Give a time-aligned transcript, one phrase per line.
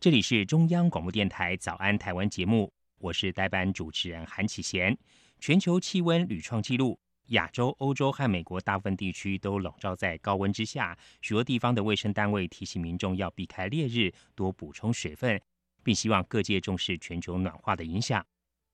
[0.00, 4.96] 这里是中央广播电台《早安台湾》节目，我是代班主持人韩启贤。
[5.38, 15.38] 全球气温屡创纪录，亚洲、欧洲和美国大部分地区都笼罩在高温之下，许多地方的卫生单位提醒民众要避开烈日，多补充水分。
[15.82, 18.24] 并希望各界重视全球暖化的影响。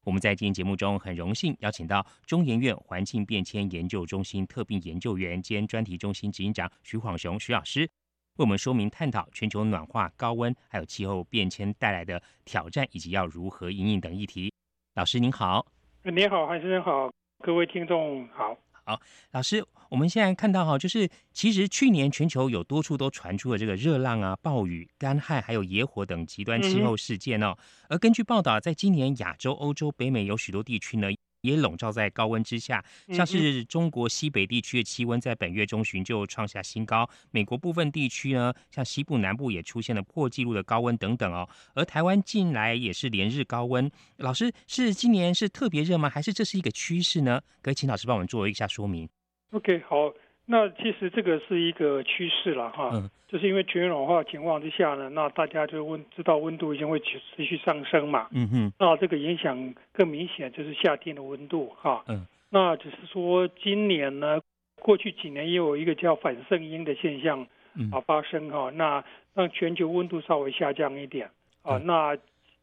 [0.05, 7.91] 我们在今天节目中很荣幸邀请到中研院环境变迁研究中心特聘研究员兼专题中心执行长徐晃雄徐老师，
[8.37, 14.53] 为我们说明探讨全球暖化、高温还有气候变迁带来的挑战，以及要如何应应等议题。
[14.95, 15.67] 老师您好，
[16.03, 17.11] 你好，韩先生好，
[17.43, 18.57] 各位听众好。
[18.85, 19.01] 好，
[19.33, 27.57] 老师，我们现在看到哈，就是其实去年全球有多处都传出了这个热浪啊、暴雨、干旱，还有野火等极端气候事件哦。
[27.59, 31.09] 嗯、而根据报道，在今年亚洲、欧洲、北美有许多地区呢。
[31.47, 41.49] 也笼罩在高温之下，像是中国西北地区的气温在本月中旬就创下新高，美国部分地区呢，像西部、南部也出现了破纪录的高温等等哦。
[41.75, 46.11] 而台湾近来也是连日高温，老师是今年是特别热吗？
[46.11, 47.41] 还是这是一个趋势呢？
[47.63, 49.09] 可以请老师帮我们做一下说明。
[49.53, 50.13] OK，好。
[50.49, 64.41] 那其实这个是一个趋势了哈，嗯、就是因为全球暖化情况之下呢，那大家就温知道温度已经会持持续上升嘛，嗯哼，那这个影响更明显就是夏天的温度哈，嗯，那只是说今年呢，
[64.81, 67.45] 过去几年也有一个叫反圣婴的现象
[67.91, 69.05] 啊发生哈，嗯、那
[69.35, 71.27] 让全球温度稍微下降一点
[71.63, 72.17] 啊，嗯、那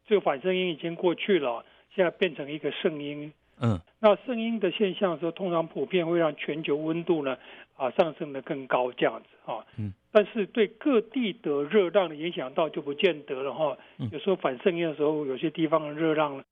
[0.06, 1.62] 这个反圣婴已经过去了，
[1.94, 3.30] 现在变成一个圣婴。
[3.60, 7.38] 嗯，那圣婴的现象的时候，通常普遍会让全球温度呢
[7.74, 9.64] 啊上升的更高这样子啊。
[9.78, 13.74] 嗯，但是对各地的热浪的影响到就不见得了哈。
[14.12, 16.44] 有时候反圣婴的时候，有些地方的热浪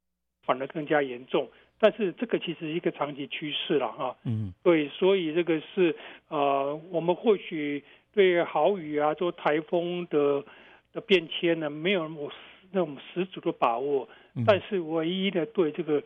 [0.46, 1.46] 反而更加严重。
[1.78, 4.16] 但是这个其实是一个长期趋势了哈。
[4.24, 5.94] 嗯，对，所以这个是
[6.28, 10.42] 呃，我们或许对豪雨啊、做台风的
[10.94, 12.10] 的变迁呢，没有
[12.70, 14.08] 那种十足的把握。
[14.46, 16.02] 但是唯一的对这个。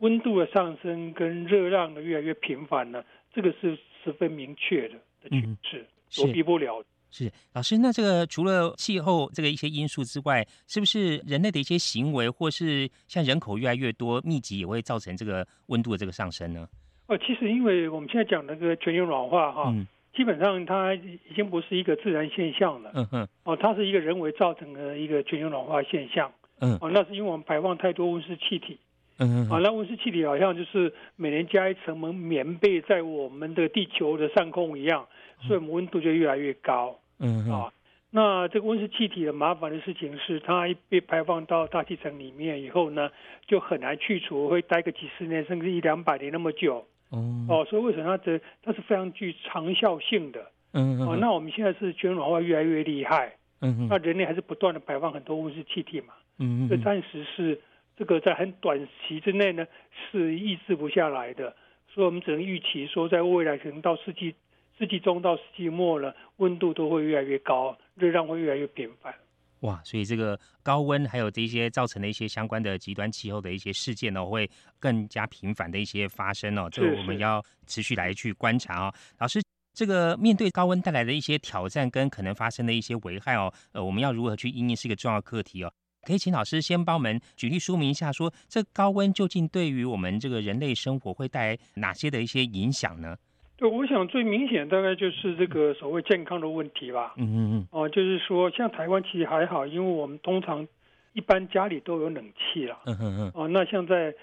[0.00, 3.02] 温度的上升跟热浪的越来越频繁呢，
[3.32, 6.84] 这个是十分明确的的趋势，躲避不了。
[7.12, 16.68] 是老师，那这个除了气候这个一些因素之外，是不是人类的一些行为，或是像人口越来越多密集，也会造成这个温度的这个上升呢？
[17.08, 19.84] 哦，其实因为我们现在讲那个全球暖化哈，嗯、
[20.14, 22.92] 基本上它已经不是一个自然现象了。
[22.94, 26.32] 嗯哼，哦，它是一个人为造成的一个全球暖化现象。
[26.60, 28.78] 嗯，哦，那是因为我们排放太多温室气体。
[29.22, 35.06] 嗯，啊，那温室气体好像就是每年加一层棉棉被在我们的地球的上空一样，
[35.42, 36.98] 所以我们温度就越来越高。
[37.18, 37.70] 嗯，啊，
[38.10, 43.10] 那这个温室气体的麻烦的事情是，它一被排放到大气层里面以后呢，
[43.46, 46.86] 就很难去除，会待个几十年甚至一两百年那么久。
[47.12, 50.50] 嗯，哦，所以为什么它这它是非常具长效性的？
[50.72, 53.34] 嗯，哦，那我们现在是全球暖化越来越厉害。
[53.60, 56.14] 嗯，那人类还是不断的排放很多温室气体嘛。
[56.38, 57.60] 嗯，这暂时是。
[57.96, 59.66] 这个在很短期之内呢，
[60.10, 61.54] 是抑制不下来的，
[61.92, 64.34] 所以我们只能预期说，在未来可能到世纪
[64.78, 69.14] 世纪中到世纪末了，温度都会越来越高，热浪会越来越频繁。
[69.60, 76.66] 哇，所以这个高温还有这些造成的一些相关的极端气候的一些事件呢，会更加频繁的一些发生哦。
[76.70, 78.94] 这个我们要持续来去观察哦。
[79.18, 79.42] 老师，
[79.74, 85.70] 这个面对高温带来的一些挑战跟可能发生的一些危害哦，呃，我们要如何去应应是一个重要课题哦。
[86.02, 93.16] 可以请老师先帮我们举例说明一下，说这高温究竟对于我们这个人类生活会带来哪些的一些影响呢？
[93.58, 97.12] 对，我想最明显大概就是这个所谓健康的问题吧。
[97.18, 97.68] 嗯嗯嗯。
[97.70, 100.66] 哦，就是说像台湾其实还好，因为我们通常
[101.12, 102.78] 一般家里都有冷气了。
[102.86, 103.32] 嗯嗯嗯。
[103.34, 104.14] 哦，那像在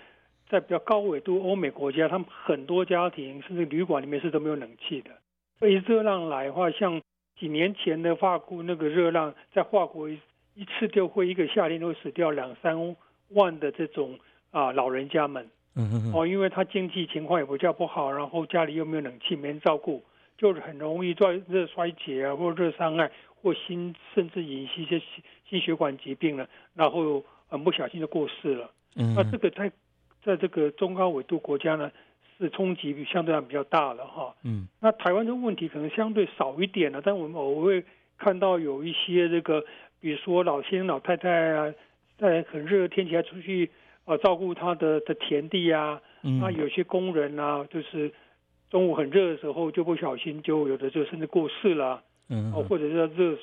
[0.49, 5.11] 在比较高纬度欧美国家，他们很多家庭甚至旅馆里面是都没有冷气的。
[5.59, 6.99] 所以热浪来的话，像
[7.39, 10.09] 几年前的法国那个热浪，在法国。
[10.09, 10.17] 一
[10.65, 12.95] 次就会一个夏天都会死掉两三
[13.29, 14.17] 万的这种
[14.51, 20.03] 啊老人家们，嗯嗯哦，因为他经济情况也比较不好，然后家里又没有冷气，没人照顾，
[20.37, 23.11] 就是很容易在热衰竭啊，或热伤害，
[23.41, 25.07] 或心甚至引起一些心
[25.49, 28.71] 心血管疾病了，然后很不小心就过世了。
[28.95, 29.71] 嗯，那这个在
[30.23, 31.91] 在这个中高纬度国家呢，
[32.37, 34.33] 是冲击比相对上比较大了哈。
[34.43, 37.83] 嗯，那台湾的问题可能相对少一点了，但我们偶尔会
[38.17, 39.63] 看到有一些这个，
[39.99, 41.73] 比如说老先生老太太啊，
[42.17, 43.69] 在很热的天气还出去
[44.05, 48.11] 呃照顾他的的田地啊，嗯，那有些工人啊，就是
[48.69, 53.37] 中午很热的时候就不小心就有的就甚至过世了，嗯，或者是热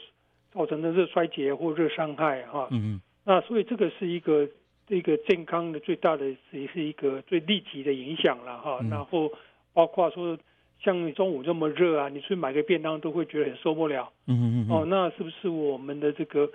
[0.53, 4.49] 造成的热衰竭或热伤害哈，嗯，那所以这个是一个。
[4.87, 9.33] 这个健康的最大的也是一个最立即的影响了哈，嗯、然后
[9.73, 10.37] 包括说
[10.81, 14.11] 像中午这么热啊，你去买个便当都会觉得很受不了。
[14.27, 14.71] 嗯嗯嗯。
[14.71, 16.51] 哦，那是不是我们的这个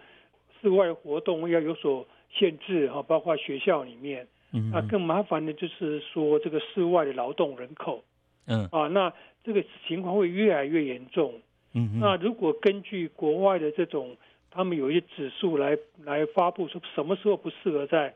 [0.61, 3.01] 室外活动要有所限制哈？
[3.03, 4.27] 包括学校里面。
[4.53, 4.71] 嗯。
[4.71, 8.03] 那更麻烦的就是说这个室外的劳动人口。
[8.47, 8.67] 嗯。
[8.71, 9.13] 啊，那
[9.43, 11.33] 这个情况会越来越严重。
[11.73, 11.99] 嗯。
[11.99, 14.17] 那如果根据国外的这种。
[14.51, 18.15] 他们有一些指数来来发布，说什么时候不适合在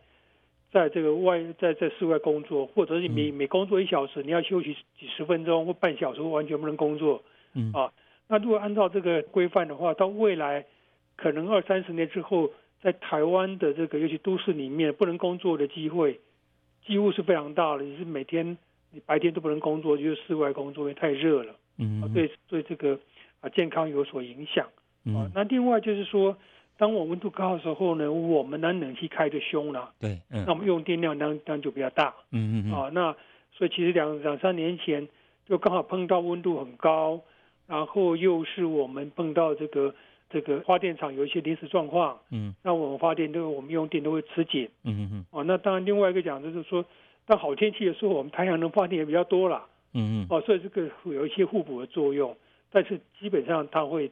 [0.73, 7.21] 在这个外在在室外工作，或者是每每工作一小时，你要休息几十分钟或半小时，完全不能工作。
[7.53, 7.93] 嗯啊，
[8.27, 10.65] 那如果按照这个规范的话，到未来
[11.15, 12.49] 可能二三十年之后，
[12.81, 16.19] 在台湾的这个尤其都市里面，不能工作的机会
[16.83, 17.83] 几乎是非常大的。
[17.83, 18.57] 你是每天
[18.91, 21.55] 你白天都不能工作，就是室外工作，因为太热了。
[21.77, 22.99] 嗯，啊，对对，这个
[23.41, 24.65] 啊健康有所影响。
[25.15, 26.35] 啊，那另外就是说，
[26.75, 33.15] 当我温度高的时候呢，我们的冷气开的凶了，对，嗯，那我们用电量当当就比较大，嗯嗯嗯，啊，那
[33.51, 35.07] 所以其实两两三年前
[35.47, 37.21] 就刚好碰到温度很高，
[37.67, 39.93] 然后又是我们碰到这个
[40.29, 46.83] 这个发电厂有一些临时状况，嗯，那我们发电都我们用电都会吃紧，嗯嗯嗯，啊，那当然另外一个讲就是说，
[47.27, 52.35] 当好天气的时候，我们太阳能发电也比较多了，嗯嗯，哦，所以这个有一些互补的作用，
[52.71, 54.11] 但是基本上它会。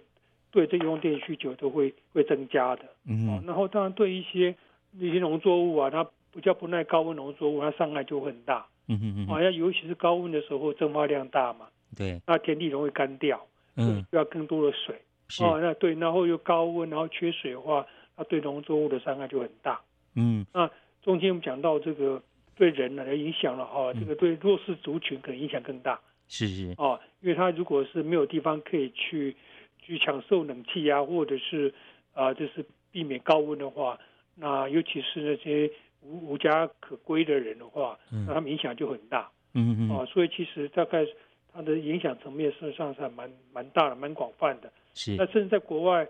[0.51, 4.53] 对这用电需求都会会增加的，嗯、哦，然后当然对一些
[5.00, 6.03] 一些农作物啊，它
[6.33, 11.68] 比较不耐高温农作物，它伤害就会很大，嗯嗯嗯，好、哦、像尤其是高温的时候蒸发量大嘛，
[11.98, 15.42] 对，那田地容易干掉，嗯，需要更多的水，是。
[15.44, 17.88] 哦，那对，然后又高温，然后缺水的话，
[18.18, 19.80] 它对农作物的伤害就很大，
[20.15, 20.69] 嗯，那
[21.01, 22.21] 中间我们讲到这个
[22.56, 29.33] 对人呢的影响了哈，这个对弱势族群可能影响更大，是是，哦，因为他如果是没有地方可以去。
[29.81, 31.74] 去享受冷气啊，或者是
[32.13, 33.98] 啊、呃，就是避免高温的话，
[34.36, 35.69] 那尤其是那些
[36.01, 39.30] 无无家可归的人的话，嗯、那他们影响就很大。
[39.54, 41.06] 嗯嗯啊，所以其实大概
[41.54, 44.72] 它的影响层面事实上是还蛮蛮大的，蛮广泛的。
[44.94, 45.16] 是。
[45.18, 46.07] 那甚至在国外，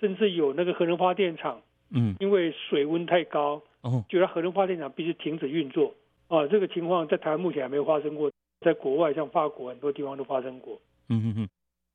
[0.00, 5.94] 甚至有那个核能发电厂，嗯，因为水温太高，哦，就让核能发电厂必须停止运作。
[6.28, 8.30] 啊，这个情况在台湾目前还没有发生过，
[8.60, 10.80] 在国外像法国很多地方都发生过。
[11.08, 11.48] 嗯嗯嗯。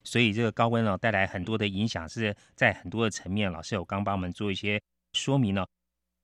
[0.06, 3.52] 所以这个高温呢，带来很多的影响，是在很多的层面。
[3.52, 4.80] 老师有刚帮我们做一些
[5.14, 5.68] 说明了。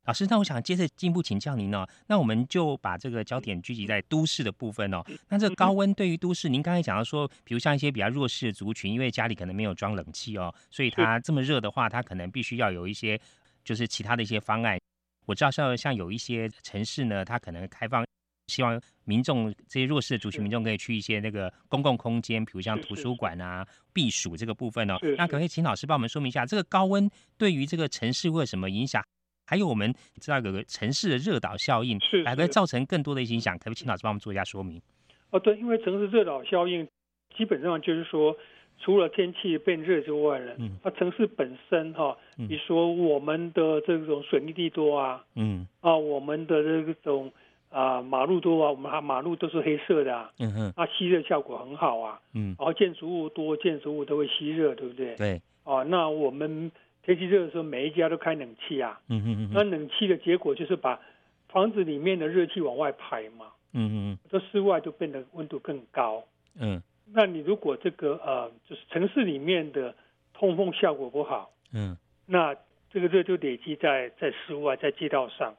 [0.05, 5.03] 老师，那我想接着进一步请教您呢，那我们就把这个焦点聚集在都市的部分哦。
[5.29, 13.19] 那这高温对于都市，您刚才讲到说，比如像一些比较弱势的族群，因为家里可能没有装冷气哦，所以它这么热的话，它可能必须要有一些
[13.63, 14.79] 就是其他的一些方案。
[15.27, 18.03] 我知道像像有一些城市呢，它可能开放。
[18.51, 24.97] 希望民众这些弱势的族群民众可以去一些那个公共空间，比如像图书馆啊、避暑这个部分哦。
[25.17, 29.01] 那可不可以请老师帮我们说明一下，这个高温对于这个城市会有什么影响？
[29.47, 34.81] 还有我们知道有个城市的热岛效应，还会造成更多的影响，可不可以请老师帮我们做一下说明？
[35.31, 36.87] 哦，对，因为城市热岛效应
[37.35, 38.35] 基本上就是说，
[38.79, 47.31] 除了天气变热之外呢，嗯，那城市本身哈，比如说我们的这种水泥地多啊，嗯，啊，我们的这种。
[47.71, 55.15] 啊，马路多啊，我们马路都是黑色的啊，嗯哼，那吸热效果很好啊，嗯，然后建筑物多，建筑物都会吸热，对不对？
[55.15, 56.69] 对，啊，那我们
[57.01, 60.99] 天气热的时候，每一家都开冷气啊，嗯哼嗯哼，那冷气的结果就是把
[61.47, 66.21] 房子里面的热气往外排嘛，嗯嗯嗯，这室外就变得温度更高，
[66.59, 66.81] 嗯，
[67.13, 69.95] 那你如果这个呃，就是城市里面的
[70.33, 72.53] 通风效果不好，嗯，那
[72.91, 75.53] 这个热就累积在在室外，在街道上。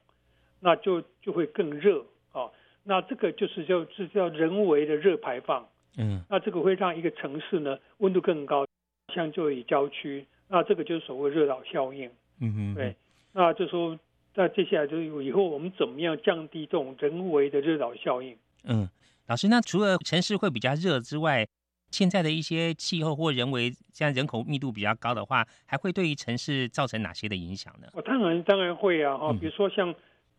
[0.64, 1.98] 那就就会更热
[2.30, 2.52] 啊、哦，
[2.84, 8.64] 那这个就是叫是叫人为的热排放，嗯，那这个会让一个城市呢温度更高，
[9.12, 12.94] 相较于郊区，那这个就是所谓热岛效应，嗯哼，对，
[13.32, 13.98] 那就说
[14.36, 18.38] 那接下来就是以后我们怎么样降低这种人为的热岛效应？
[18.62, 18.88] 嗯，
[19.26, 21.44] 老师，那除了城市会比较热之外，
[21.90, 27.88] 现在的一些气候或人为像人口密度比较高的话，还会对于城市造成哪些的影响呢？
[27.94, 29.92] 哦，当然当然会啊，哈，比如说像。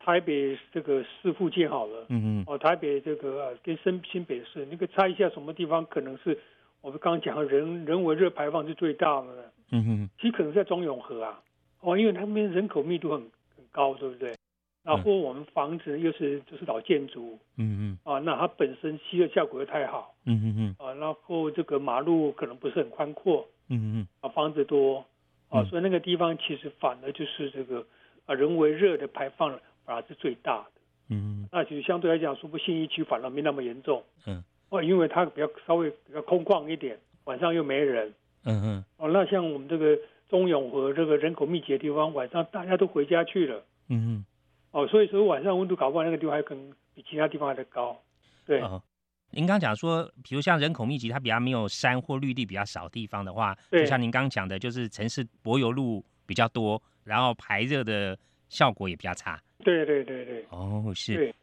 [0.05, 6.37] 台北这个市附近好了，嗯嗯，哦，台北这个跟新新北市，你可以猜一下什么地方可能是
[6.81, 9.43] 我们刚刚讲的人人为热排放是最大的呢？
[9.71, 11.39] 嗯哼，其实可能在中永和啊，
[11.79, 13.19] 哦，因为他们人口密度很
[13.55, 14.35] 很高，对不对？
[14.83, 25.05] 然后我们房子又是就是老建筑，嗯嗯，啊，那它本身吸热效果又太好，嗯嗯嗯，啊，然后这个马路可能不是很宽阔，嗯嗯，啊，房子多，
[25.47, 27.85] 啊，所以那个地方其实反而就是这个
[28.25, 38.13] 啊人为热的排放反而是最大的，嗯，那其实相对来讲，说不信义区反而没那么严重，嗯，哦，因为它比较稍微比较空旷一点，晚上又没人，
[38.45, 39.97] 嗯嗯，哦，那像我们这个
[40.29, 44.25] 中永和这个人口密集的地方，晚上大家都回家去了，嗯嗯。
[44.71, 47.95] 哦，所以说晚上温度搞不好那个地方还可能比其他地方还得高，
[48.43, 48.59] 对。
[48.61, 48.81] 哦、
[49.29, 53.81] 您刚讲说，比如像人口密集，它比较没有山或绿地比较少地方的话，对。
[53.81, 58.17] 就像您刚讲的，就是城市柏油路比较多，然后排热的
[58.53, 59.41] 效果也比较差。
[59.63, 60.45] 对对对对。
[60.49, 61.15] 哦，是。
[61.15, 61.35] 对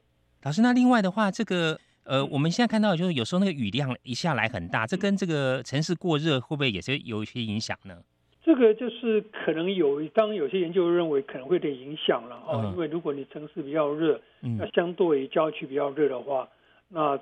[0.42, 8.02] 老师，那另外的话，这个呃，我们现在看到就是有时候那个雨量一下来很大，这跟这个城市过热会不会也是有一些影响呢？
[8.42, 16.48] 这个就是可能有，当有些研究认为可能会有点影响了哦，嗯、因为如果你城市比较热，嗯、那相对于郊区比较热的话，
[16.88, 17.18] 那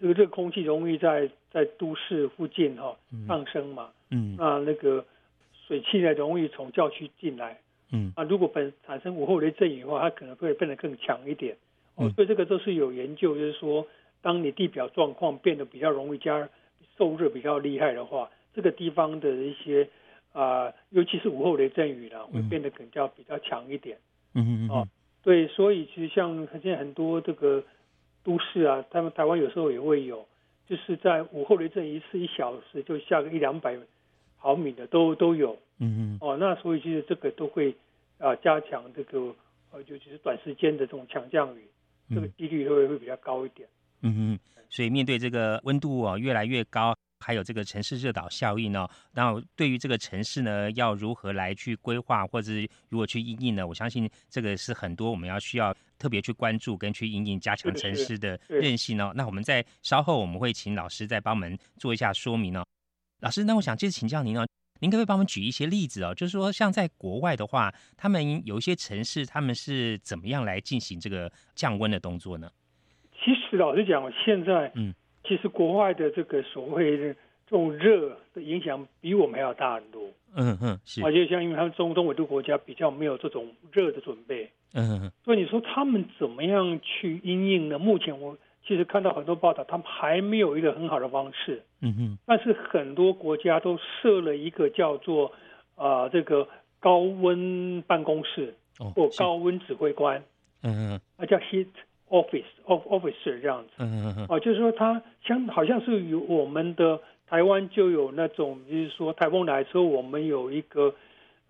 [0.00, 2.96] 这个热空气容易在在都市附近哈、哦、
[3.28, 5.04] 上升嘛，嗯，那那个
[5.68, 7.60] 水汽呢容易从郊区进来，
[7.92, 11.56] 嗯，啊，如果本产生午后雷阵雨的话，它可能会变得更强一点，
[11.94, 13.86] 哦，所以这个都是有研究，就是说，
[14.20, 16.48] 当你地表状况变得比较容易加
[16.98, 19.88] 受热比较厉害的话，这个地方的一些。
[20.34, 23.98] 啊、呃，尤其是午后雷阵雨呢，会变得更加比较强一点。
[24.32, 24.88] 嗯嗯哦，
[25.22, 27.62] 对，所以其实像现在很多这个
[28.24, 30.26] 都市啊，他们台湾有时候也会有，
[30.66, 33.76] 就是在午后雷阵雨一次一小时就下个一两百
[34.38, 35.58] 毫米的都都有。
[35.82, 37.70] 嗯嗯哦，那所以其实这个都会
[38.18, 39.18] 啊、呃、加强这个
[39.72, 41.68] 呃，尤其是短时间的这种强降雨，
[42.08, 43.68] 这个几率会会比较高一点。
[44.00, 44.38] 嗯嗯，
[44.70, 46.96] 所以面对这个温度啊、哦、越来越高。
[47.24, 53.64] 还有这个城市热岛效应呢，那对于这个城市呢，要如何来去规划，或者是如何去应应呢？
[53.64, 59.12] 我相信这个是很多我们要需要特别去关注跟去应应，加强城市的韧性呢。
[59.14, 62.66] 那我们在稍后我们会请老师再帮我们做一下说明哦。
[63.20, 64.44] 老师，那我想接着请教您呢，
[64.82, 66.12] 您可不可以帮我们举一些例子哦？
[66.12, 72.50] 就是说，像在国外的话，他们有一些城市，他们是怎么样来进行这个降温的动作呢？
[73.24, 74.92] 其实老实讲，现在嗯。
[75.24, 77.14] 其实国外的这个所谓的
[77.46, 80.02] 这种热的影响比我们还要大很多。
[80.34, 81.00] 嗯嗯，是。
[81.04, 84.50] 而且像因为他们中东纬度国家比较没有这种热的准备。
[84.72, 85.12] 嗯哼。
[85.24, 87.78] 所以你说他们怎么样去因应呢？
[87.78, 88.36] 目前我
[88.72, 91.62] 其实看到很多报道，他们还没有一个很好的方式。
[91.80, 92.18] 嗯哼。
[92.26, 95.32] 但是很多国家都设了一个叫做
[95.76, 96.48] 啊、呃、这个
[96.80, 98.54] 高温办公室
[98.94, 100.22] 或高温指挥官。
[100.62, 101.00] 嗯嗯。
[101.18, 101.68] 啊叫 heat。
[102.12, 110.94] Office of officer 这样子，嗯嗯嗯，哦，就是说它像好像是有我们的台湾就有那种，就是说台风来之后，我们有一个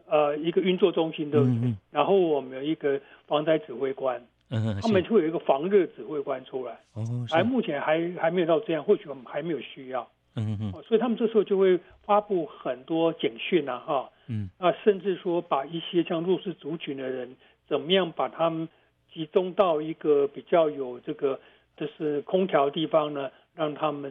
[0.07, 17.35] 呃一个运作中心的，嗯嗯，然后我们有一个防灾指挥官，嗯嗯，他们会有一个防热指挥官出来，哦，还目前还还没有到这样，或许我们还没有需要，嗯嗯，所以他们这时候就会发布很多警讯啊，哈，嗯，啊，甚至说把一些像弱势族群的人，
[17.67, 18.69] 怎么样把他们。
[19.15, 21.39] 集中到一个比较有这个
[21.77, 24.11] 就是空调的地方呢，让他们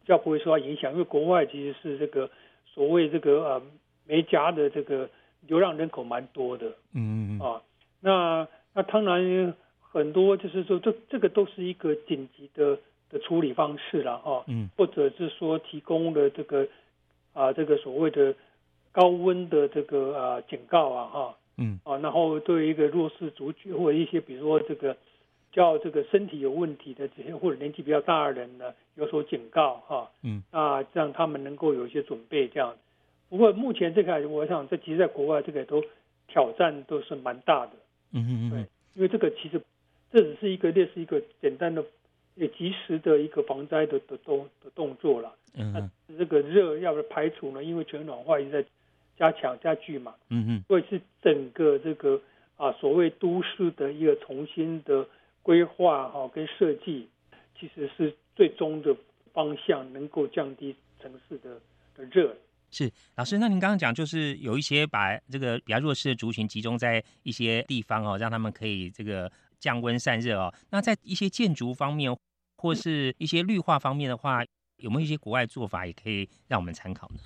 [0.00, 0.90] 比较不会受到影响。
[0.92, 2.30] 因为国外其实是这个
[2.64, 3.62] 所谓这个呃
[4.06, 5.06] 没家的这个
[5.46, 7.38] 流浪人口蛮多的，嗯嗯。
[7.38, 7.60] 啊，
[8.00, 9.54] 那那当然
[9.92, 12.78] 很多就是说这这个都是一个紧急的
[13.10, 16.66] 的处理方式了哈，嗯，或者是说提供了这个
[17.32, 18.34] 啊这个所谓的
[18.92, 21.36] 高温的这个啊警告啊哈。
[21.56, 21.78] 嗯。
[21.84, 24.96] 啊，然后对于一个弱势族群或者一些比如说这个
[25.52, 30.42] 叫这个身体有问题的这些或者年纪比较大的人呢，有所警告哈，嗯。
[30.52, 32.76] 啊，让他们能够有一些准备这样。
[33.28, 35.82] 不过目前这个我想这其实在国外这个都
[36.28, 37.72] 挑战都是蛮大的，
[38.12, 38.60] 嗯嗯嗯，对，
[38.94, 39.60] 因为这个其实
[40.12, 41.84] 这只是一个类似一个简单的
[42.34, 47.62] 也及时的一个防灾的的动的动作了，嗯，那这个热要不排除呢？
[47.62, 48.64] 因为全球暖化一直在。
[49.20, 52.18] 加强加剧嘛，嗯嗯，所以是整个这个
[52.56, 55.06] 啊所谓都市的一个重新的
[55.42, 57.06] 规划哈跟设计，
[57.54, 58.96] 其实是最终的
[59.34, 61.60] 方向，能够降低城市的
[61.94, 62.34] 的热。
[62.70, 70.52] 是老师，那您刚刚讲就是有一些把这个比较弱势的族群集中在一些地方哦，让他们可以这个降温散热哦。
[70.70, 72.16] 那在一些建筑方面
[72.56, 74.44] 或是一些绿化方面的话，
[74.78, 77.20] 有没有一些国外做法也可以让我们参考呢？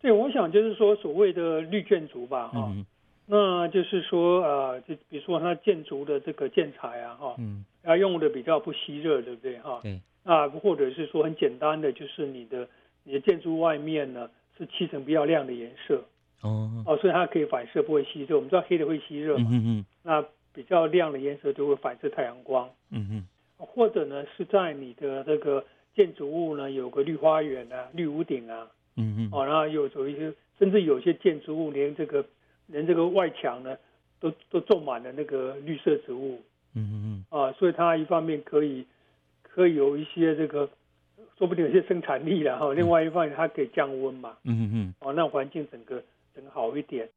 [0.00, 2.86] 对，我想就是说所谓的绿建筑吧，哈、嗯，
[3.26, 9.80] 那就是说呃，就比如说它建筑的这个建材啊，哈，嗯，要用的比较不吸热，对不对，哈？
[9.82, 10.00] 对。
[10.24, 12.68] 啊，或者是说很简单的，就是你的
[13.02, 14.28] 你的建筑外面呢
[14.58, 16.04] 是漆成比较亮的颜色，
[16.42, 18.36] 哦，哦，所以它可以反射不会吸热。
[18.36, 20.22] 我们知道黑的会吸热嘛，嗯嗯，那
[20.58, 22.68] 比较亮的颜色就会反射太阳光。
[22.90, 23.28] 嗯嗯。
[23.58, 28.66] 或者呢是在你的这个建筑物呢有个绿花园啊、绿屋顶啊。
[28.96, 29.28] 嗯嗯。
[29.30, 32.24] 哦，然后有有一些，甚至有些建筑物连这个
[32.66, 33.76] 连这个外墙呢
[34.18, 36.42] 都都种满了那个绿色植物。
[36.74, 37.38] 嗯嗯嗯。
[37.38, 38.84] 啊，所以它一方面可以
[39.44, 40.68] 可以有一些这个。
[41.36, 46.02] 说不定有些生产力了哈，另外一方面它可以降温嘛，嗯嗯嗯，哦，让环境整个
[46.34, 47.08] 整个好一点。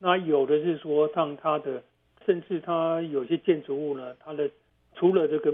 [0.00, 1.80] 那有的是说让它的，
[2.26, 4.48] 甚至它有些建筑物呢，它的
[4.94, 5.52] 除了这个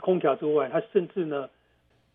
[0.00, 1.48] 空调之外，它甚至呢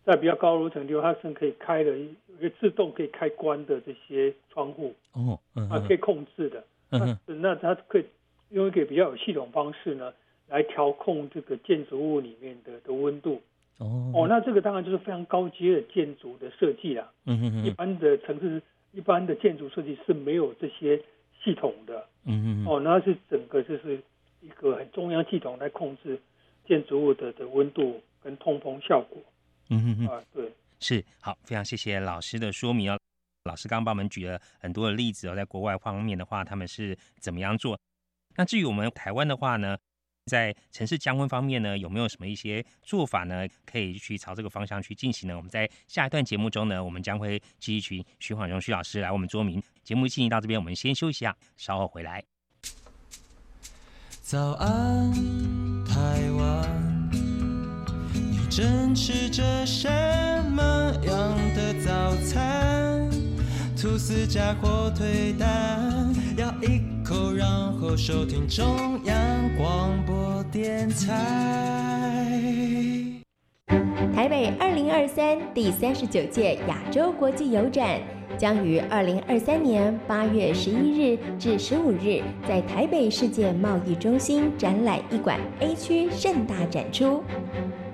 [0.04, 2.08] 在比较高楼层地方，它是可以开的一
[2.40, 5.38] 个自动可以开关的这些窗户哦，
[5.70, 8.04] 啊，可以控制的，嗯，那它可以
[8.50, 10.12] 用一个比较有系统方式呢
[10.48, 13.40] 来调控这个建筑物里面的的温度。
[13.78, 17.10] 哦哦，那这个当然就是非常高阶的建筑的设计了。
[17.26, 21.02] 嗯哼哼，一般的城市、一般的建筑设计是没有这些
[21.42, 22.06] 系统的。
[22.24, 22.66] 嗯嗯。
[22.66, 24.02] 哦，那是整个就是
[24.40, 26.20] 一个很中央系统来控制
[26.66, 29.22] 建筑物的的温度跟通风效果。
[29.70, 30.08] 嗯哼哼。
[30.08, 32.98] 啊，对，是好，非常谢谢老师的说明哦。
[33.44, 37.78] 老师刚刚帮我们举了很多的例子哦，在国外方面的话，他们是怎么样做？
[38.36, 39.76] 那至于我们台湾的话呢？
[40.26, 43.46] 在城市降温方面呢，有没有什么一些做法呢？
[43.66, 45.36] 可以去朝这个方向去进行呢？
[45.36, 49.62] 我们在下一段节目中呢，我们将会继续请徐晃荣徐老师来我们说明。
[49.82, 52.24] 节目进行到这边，我们先休息一下，稍后回来。
[54.22, 55.12] 早安，
[55.84, 57.10] 台湾，
[58.14, 59.86] 你正吃着什
[60.50, 60.62] 么
[61.04, 63.10] 样的早餐？
[63.76, 68.64] 吐司加火腿蛋，要一口，然后收听中
[69.04, 69.14] 央
[69.58, 71.20] 广播电台。
[74.14, 78.00] 台北二零二三第三十九届亚洲国际邮展
[78.38, 87.22] 将于二零二三年八月十一日至十五日在台北世界贸易中心展览一馆 A 区盛大展出。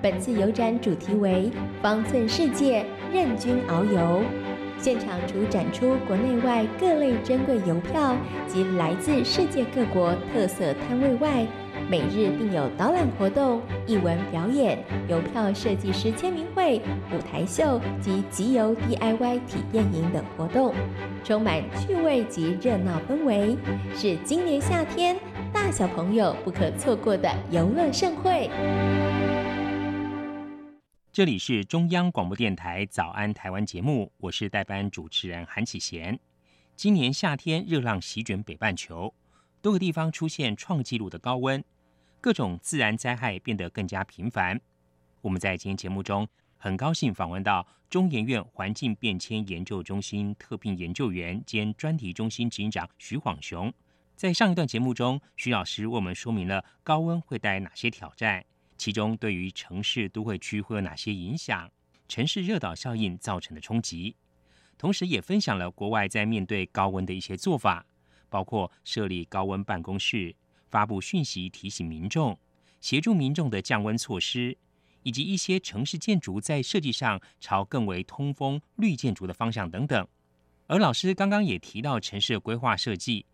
[0.01, 1.51] 本次邮展主题为
[1.83, 4.23] “方寸世界，任君遨游”。
[4.81, 8.15] 现场除展出国内外各类珍贵邮票
[8.47, 11.45] 及来自世界各国特色摊位外，
[11.87, 16.81] 每日并有导览活动、艺文表演、邮票设计师签名会、
[17.13, 20.73] 舞台秀及集邮 DIY 体验营等活动，
[21.23, 23.55] 充满趣味及热闹氛围，
[23.95, 25.15] 是今年夏天
[25.53, 28.49] 大小朋友不可错过的游乐盛会。
[31.13, 36.17] 这里是中央广播电台早安台湾节目，我是代班主持人韩启贤。
[36.77, 39.13] 今年夏天热浪席卷北半球，
[39.61, 41.61] 多个地方出现创纪录的高温，
[42.21, 44.57] 各种自然灾害变得更加频繁。
[45.19, 53.69] 我们在今天节目中很高兴访问到中研院环境变迁研究中心特聘研究员兼专题中心执行长徐晃雄。
[54.15, 58.45] 在上一段节目中，徐老师为我们说明了高温会带来哪些挑战。
[58.81, 61.69] 其中，对于城市都会区会有哪些影响？
[62.07, 64.15] 城市热岛效应造成的冲击，
[64.75, 67.85] 同时也分享了国外在面对高温的一些做法，
[68.27, 70.35] 包括设立高温办公室、
[70.67, 72.35] 发布讯息提醒民众、
[72.79, 74.57] 协助民众的降温措施，
[75.03, 80.07] 以及一些城市建筑在设计上朝更为通风绿建筑的方向等等。
[80.65, 83.27] 而老师刚刚也提到城市规划设计，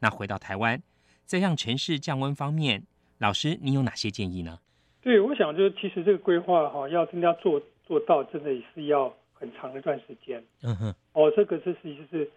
[0.00, 0.82] 那回到台湾，
[1.24, 2.84] 在让城市降温方面，
[3.18, 4.58] 老师你有哪些建议呢？
[5.02, 10.44] 对，我想就是其实这个规划哈，要真的要做做到，真的也是要很长一段时间。
[10.62, 10.94] 嗯哼。
[11.14, 12.30] 哦，这个这是就是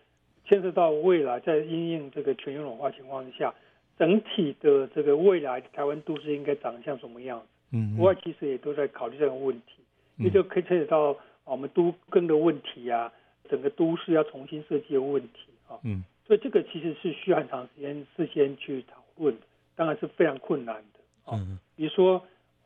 [0.46, 3.54] 牵涉到未来在因应这个全球暖化情况之下，
[4.00, 7.46] 整体的这个未来台湾都市应该长像什么样子？
[7.72, 7.98] 嗯。
[7.98, 9.84] 国外其实也都在考虑这个问题，
[10.18, 13.12] 也就可以牵扯到我们都更的问题啊，
[13.50, 15.76] 整个都市要重新设计的问题啊。
[15.84, 16.02] 嗯。
[16.26, 19.36] 所以这个其实是需要很长时间事先去讨论，
[19.76, 21.00] 当然是非常困难的。
[21.34, 21.60] 嗯。
[21.76, 22.24] 比如说。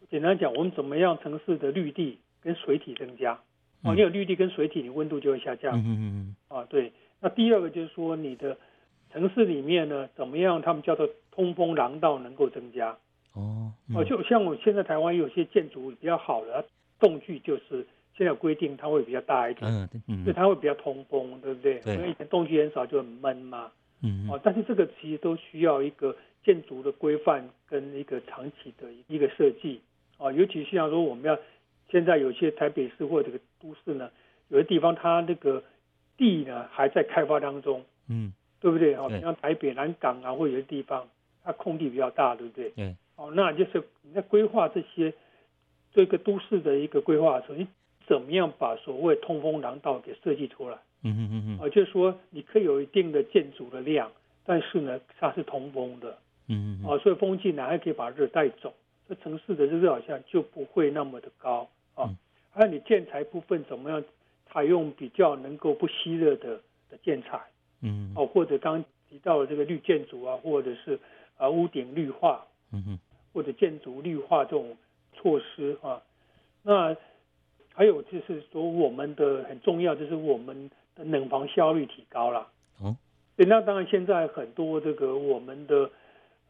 [0.09, 3.39] 简单讲，我们怎么样城市的绿地跟水体增加？
[3.83, 5.77] 哦，你有绿地跟水体，你温度就会下降。
[5.77, 6.35] 嗯嗯嗯。
[6.47, 6.91] 啊，对。
[7.19, 8.57] 那第二个就是说，你的
[9.11, 10.61] 城市里面呢，怎么样？
[10.61, 12.97] 他们叫做通风廊道能够增加。
[13.33, 13.71] 哦。
[13.93, 16.65] 哦，就像我现在台湾有些建筑比较好的，
[16.99, 19.69] 栋距就是现在有规定，它会比较大一点。
[19.69, 20.23] 嗯嗯。
[20.23, 21.79] 所以它会比较通风，对不对？
[21.81, 21.95] 对。
[21.95, 23.71] 因为以前栋距很少，就很闷嘛。
[24.01, 24.27] 嗯。
[24.29, 29.81] 哦，但是这个其实都需要一个建筑的规范跟一个长期的一个设计。
[30.17, 31.37] 啊，尤其像说我们要
[31.89, 34.09] 现在有些台北市或者这个都市呢，
[34.49, 35.63] 有些地方它那个
[36.17, 38.95] 地呢还在开发当中，嗯，对不对？
[38.95, 41.07] 哦，像台北南港啊，或有些地方
[41.43, 42.73] 它空地比较大，对不对？
[42.77, 42.95] 嗯。
[43.15, 45.11] 哦，那就是你在规划这些
[45.91, 47.67] 这个都市的一个规划的时候，你
[48.05, 50.77] 怎么样把所谓通风廊道给设计出来？
[51.03, 51.59] 嗯嗯嗯嗯。
[51.59, 54.11] 啊，就是说你可以有一定的建筑的量，
[54.45, 56.17] 但是呢，它是通风的。
[56.47, 58.73] 嗯啊，所以风进来还可以把热带走，
[59.07, 62.05] 这城市的热好像就不会那么的高啊。
[62.09, 62.17] 嗯、
[62.51, 64.03] 还有你建材部分怎么样
[64.51, 67.39] 采用比较能够不吸热的的建材？
[67.81, 70.99] 嗯，哦，或者刚刚提到的这个绿建筑啊，或者是
[71.37, 72.99] 啊屋顶绿化，嗯哼，
[73.33, 74.75] 或者建筑绿化这种
[75.13, 76.01] 措施啊，
[76.63, 76.95] 那
[77.73, 82.47] 还有就是说我们的很重要就是我们的冷房效率提高了，
[82.81, 82.95] 哦，
[83.35, 85.89] 那当然现在很多这个我们的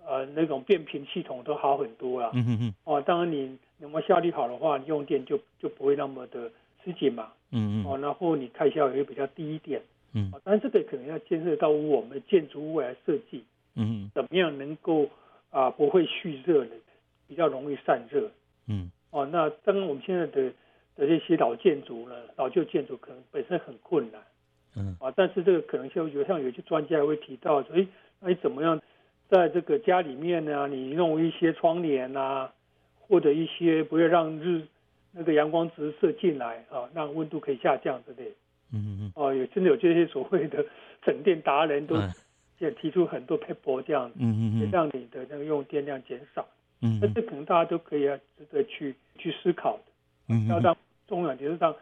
[0.08, 6.50] 呃那种变频系统都好很多了，嗯哼哼，哦，当然你冷房效率好的话，你用电就就不会那么的
[6.84, 9.82] 吃紧嘛，嗯嗯，哦，然后你开销也会比较低一点。
[10.14, 13.44] 嗯，但是这个可能要牵涉到我们建筑物未来设计，
[13.76, 15.04] 嗯，怎么样能够
[15.52, 16.72] 啊、呃、不会蓄热的，
[17.28, 18.32] 比较容易散热，
[18.68, 20.50] 嗯，哦，那当然我们现在的
[20.96, 24.22] 的这些老建筑呢，老旧建筑可能本身很困难，
[24.78, 27.88] 嗯，啊，但是这个可能像有像有些专家会提到所以，
[28.22, 28.82] 那你怎么样
[29.30, 30.68] 在这个家里面呢？
[30.68, 32.52] 你弄一些窗帘啊，
[33.00, 34.64] 或者一些不要让日
[35.12, 38.30] 那个阳光直射进来啊，让温度可以下降之类。
[38.74, 40.66] 嗯嗯嗯哦，有真的有这些所谓的
[41.06, 41.96] 省电达人，都
[42.60, 46.48] 也提出很多 paper 这样子，嗯嗯嗯让你的那个用电量减少。
[46.82, 49.84] 嗯，那这可能大家都可以啊值得去去思考的。
[50.30, 50.76] 嗯，要让
[51.08, 51.76] 中央就是让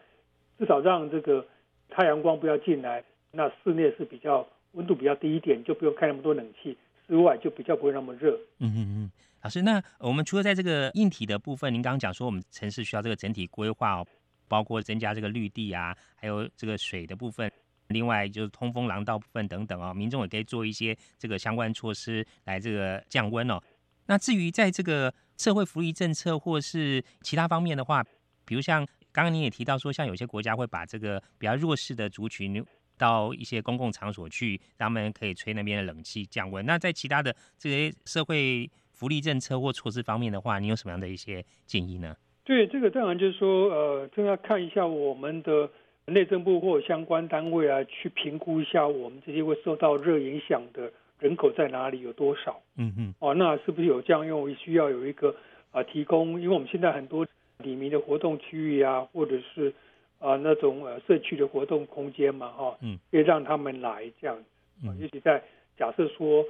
[0.57, 1.45] 至少让这个
[1.89, 8.37] 太阳光不要进来，那室内是比较温度比较低一点，就不用开那么多冷气，室外就比较不会那么热。
[8.59, 14.07] 嗯嗯嗯，老师，那我们除了在这个硬体的部分，您刚刚讲说我们城市需要这个整体规划哦。
[14.47, 17.51] 包括增加这个绿地啊，还有这个水的部分，
[17.87, 23.59] 另外就是通风廊道部分等等哦，民众也可以做一些这个相关措施来这个降温哦。
[24.05, 28.05] 那至于在这个社会福利政策或是其他方面的话，
[28.45, 32.63] 比如像刚刚您也提到说，像有些国家会把这个比较弱势的族群
[32.97, 36.65] 到一些公共场所去，让他们可以吹那边的冷气降温。
[36.65, 42.15] 那在其他的这些社会福利政策或措施方面的话，你有什么样的一些建议呢？
[42.43, 45.69] 对，这个当然就是说，呃，这要看一下我们的
[46.05, 52.61] 内政部或相关单位啊，去评估一下我们这些会受到热影响的人口在哪里，有多少。
[52.77, 53.13] 嗯嗯。
[53.19, 54.53] 哦，那是不是有这样用？
[54.55, 55.29] 需要有一个
[55.71, 57.25] 啊、呃，提供，因为我们现在很多
[57.63, 59.73] 里民的活动区域啊，或者是
[60.19, 64.87] 啊、呃、那种呃社区的活动空间嘛，哈、哦，嗯，可以让他们来这样子。
[64.87, 65.41] 啊，尤其在
[65.77, 66.41] 假设说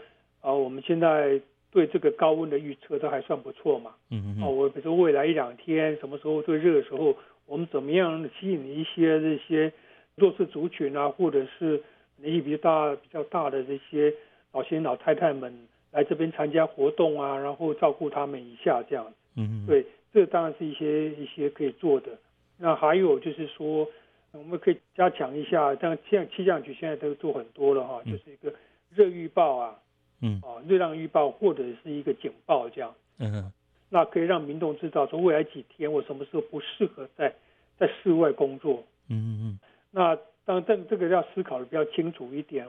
[0.42, 1.40] 啊、呃，我们现在。
[1.72, 3.94] 对这个高温的预测都还算不错嘛。
[4.10, 4.42] 嗯嗯。
[4.42, 7.14] 哦，我比如说未来一两天什么时候最热的时候，
[7.46, 9.74] 我们怎么样吸引一些这些
[10.16, 11.84] 弱势族群啊，或者是
[12.16, 14.14] 年纪比较大、比较大的这些
[14.54, 15.54] 老先生、老太太们
[15.92, 19.06] 来这边参加活动啊，然后照顾他们一下这样。
[19.36, 19.68] 嗯嗯。
[19.68, 22.12] 对，这当然是一些一些可以做的。
[22.58, 23.88] 那还有就是说，
[24.32, 28.54] 我们可以加强一下，像像气象局现在都做很多了哈，就是一个
[28.94, 29.80] 热预报啊。
[30.22, 33.52] 嗯，啊，热量预报或者是一个警报这样，嗯哼，
[33.90, 37.36] 那可以让民众知道说未来几天我什么时候不适合在
[37.78, 39.60] 在室外工作，嗯嗯嗯，
[39.92, 40.16] 那
[40.46, 42.66] 当然这这个要思考的比较清楚一点，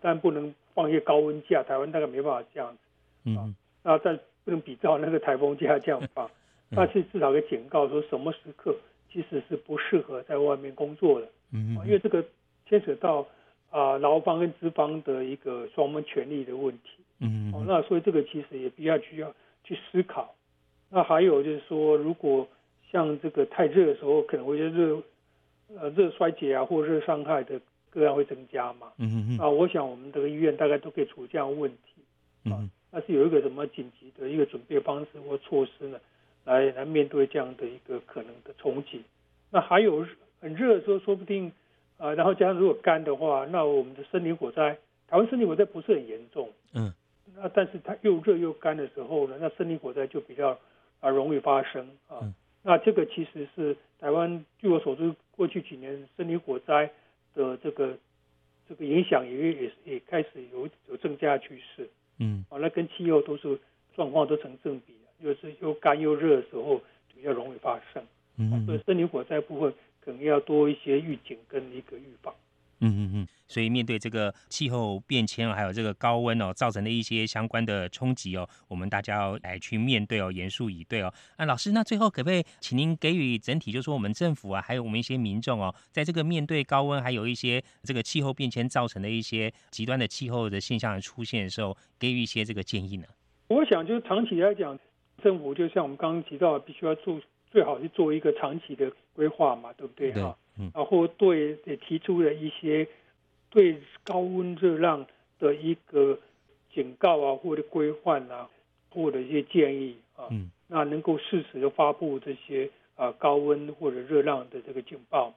[0.00, 2.78] 但不能放一些高温假，台湾大概没办法这样子，
[3.26, 6.28] 嗯，那但不能比照那个台风假这样放，
[6.74, 8.74] 但是至少可以警告说什么时刻
[9.12, 12.24] 其实是不适合在外面工作的，嗯，因为这个
[12.68, 13.26] 牵扯到。
[13.70, 20.34] 啊，劳方跟资方的一个双方权利的问题，嗯，哦，那所以这个其实也比较需要去思考。
[20.88, 22.48] 那还有就是说，如果
[22.90, 25.00] 像这个太热的时候，可能会热，
[25.78, 32.58] 呃，热衰竭啊，或热伤害的个案会增加嘛，嗯嗯啊，我想我们这个医院大概都可以处理这样的问题，啊，
[32.90, 36.00] 那是有一个什么紧急的一个准备方式或措施呢，
[36.50, 39.02] 来来面对这样的一个可能的冲击。
[39.50, 40.06] 那还有
[40.40, 41.52] 很热的时候，说不定。
[42.00, 44.74] 啊，然后加上如果干的话，那我们的森林火灾，
[45.06, 46.90] 台湾森林火灾不是很严重，嗯，
[47.36, 50.58] 那但是它又热又干的时候呢，那森林火灾就比较
[51.00, 52.20] 啊容易发生啊。
[52.22, 56.90] 嗯、那这个其实是台湾据我所知，过去几年森林火灾
[57.34, 57.94] 的这个
[58.66, 61.86] 这个影响也也也开始有有增加趋势，
[62.18, 63.58] 嗯，啊，那跟气候都是
[63.94, 66.80] 状况都成正比的，又是又干又热的时候
[67.14, 68.02] 比较容易发生，
[68.36, 69.72] 嗯、啊，所以森林火灾部分。
[70.02, 72.34] 可能要多一些预警跟一个预防。
[72.80, 81.12] 嗯嗯嗯，所以面对这个气候变迁还有这个高温哦，造成的一些相关的冲击哦，我们大家要来去面对哦，严肃以对哦。
[81.36, 93.06] 那老师，那最后可不可以请您给予整体，就是说我们政府啊，还有我们一些民众哦，在这个面对高温还有一些这个气候变迁造成的一些极端的气候的现象的出现的时候，给予一些这个建议呢？
[93.48, 94.78] 我想，就是长期来讲，
[95.20, 97.20] 政府就像我们刚刚提到的，必须要做。
[97.52, 100.36] 最好是做一个长期的规划嘛，对不对哈？
[100.56, 100.70] 嗯。
[100.72, 102.86] 然后对提出了一些
[103.50, 105.04] 对高温热浪
[105.40, 106.16] 的一个
[106.72, 108.48] 警告啊，或者规范啊，
[108.88, 115.34] 或者一些建议啊，嗯，那能够适时的发布这些啊高温或者热浪的这个警报。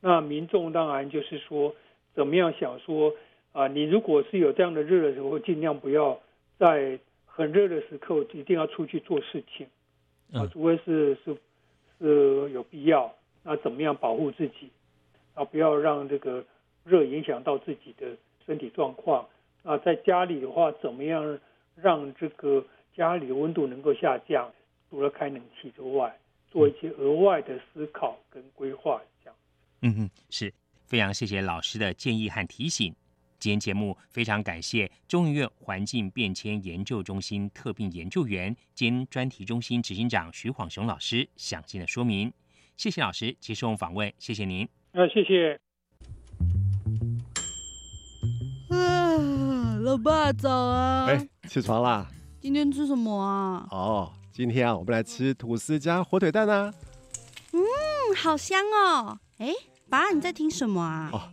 [0.00, 1.74] 那民众当然就是说，
[2.14, 3.14] 怎么样想说
[3.52, 6.18] 啊，你如果是有这样的热的时候，尽量不要
[6.58, 6.98] 在
[7.32, 9.66] 很热的时刻一定要出去做事情
[10.32, 11.36] 啊，除非是是
[11.98, 13.14] 是有必要。
[13.42, 14.70] 那怎么样保护自己
[15.34, 15.44] 啊？
[15.44, 16.44] 不要让这个
[16.84, 19.26] 热影响到自己的身体状况。
[19.62, 21.38] 啊，在家里的话，怎么样
[21.74, 22.64] 让这个
[22.94, 24.52] 家里的温度能够下降？
[24.90, 26.18] 除了开冷气之外，
[26.50, 29.36] 做一些额外的思考跟规划，这样。
[29.82, 30.52] 嗯哼，是
[30.84, 32.94] 非常谢谢老师的建议和提醒。
[33.40, 42.30] 今天节目非常感谢中研院环境变迁研究中心特聘研究员兼专题中心执行长徐晃雄老师详细的说明。
[42.76, 44.68] 谢谢老师接受访问，谢谢您。
[44.92, 45.58] 啊，谢谢。
[49.82, 51.06] 老爸早啊！
[51.06, 52.06] 哎，起床啦！
[52.40, 53.66] 今天吃什么啊？
[53.70, 56.72] 哦，今天啊，我们来吃吐司加火腿蛋啊。
[57.52, 57.60] 嗯，
[58.14, 59.18] 好香哦！
[59.38, 59.52] 哎，
[59.88, 61.10] 爸，你在听什么啊？
[61.12, 61.32] 哦，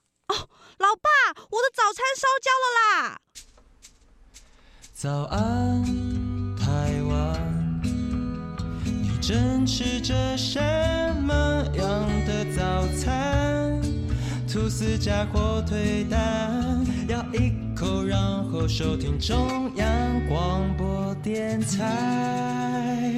[0.31, 1.09] 哦，老爸，
[1.49, 3.19] 我的早餐烧焦了啦！
[4.93, 5.83] 早安，
[6.55, 7.81] 台湾，
[8.85, 10.57] 你正吃着什
[11.21, 11.33] 么
[11.75, 13.81] 样的早餐？
[14.47, 18.17] 吐司加火腿蛋，咬一口，然
[18.49, 23.11] 后收听中央广播电台。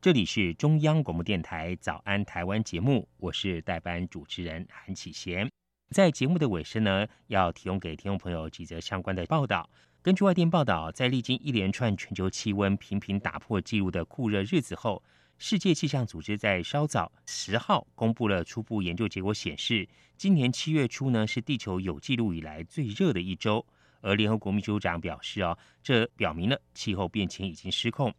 [0.00, 5.50] 这里是中央广播电台早安台湾节目，我是代班主持人韩启贤。
[5.90, 9.68] 在节目的尾声呢，要提供给听众朋友几则相关的报道。
[10.00, 15.02] 根据外电报道，在历经一连串全球气温频频打破纪录的酷热日子后，
[15.36, 23.66] 世界气象组织在稍早十号公布了初步研究结果，显示今年七月初呢是地球有记录以来最热的一周。
[24.00, 28.14] 而联合国秘书长表示哦，这表明了气候变迁已经失控。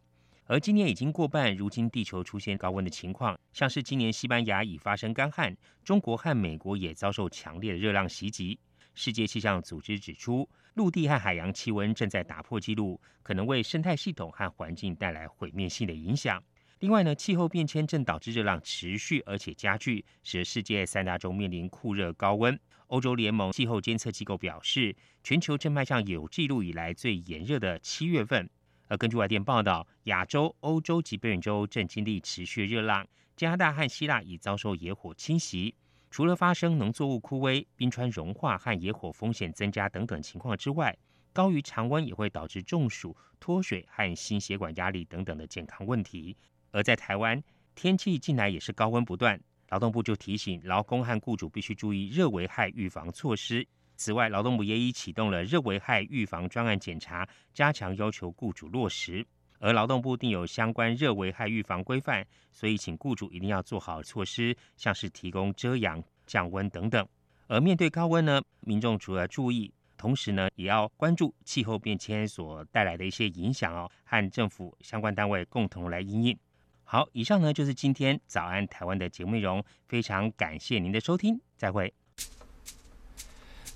[0.52, 8.60] 而今年已经过半，如今地球出现高温的情况，像是今年西班牙已发生干旱，中国和美国也遭受强烈的热浪袭击。
[8.94, 16.44] 世界气象组织指出，陆地和海洋气温正在打破纪录，可能为生态系统和环境带来毁灭性的影响。
[16.80, 22.60] 另外呢，气候变迁正导致热浪持续而且加剧，使世界三大洲面临酷热高温。
[22.88, 28.50] 欧洲联盟气候监测机构表示，全球正迈向有记录以来最炎热的七月份。
[28.92, 35.74] 而根据外电报道，亚洲、欧洲及北美洲正经历持续热浪，加拿大和希腊已遭受野火侵袭。
[36.10, 40.94] 除了发生农作物枯萎、冰川融化和野火风险增加等等情况之外，
[41.32, 46.36] 高于常温也会导致中暑、脱水和心血管压力等等的健康问题。
[46.72, 47.42] 而在台湾，
[47.74, 53.66] 天气近来也是高温不断，劳动部就提醒劳工和雇主必须注意热危害预防措施。
[54.02, 59.24] 此外，劳动部也已启动了热危害预防专案检查，加强要求雇主落实。
[59.60, 67.08] 而劳动部定有相关热危害预防规范，所以请雇主一定要做好措施，像是提供遮阳、降温等等。
[67.46, 76.36] 而面对高温呢，民众除了注意，同时呢，也要关注气候变迁所带来的一些影响哦，和政府相关单位共同来应应。
[76.84, 82.01] 好，以上呢就是今天早安台湾的节目内容，非常感谢您的收听，再会。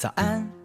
[0.00, 0.59] 早安。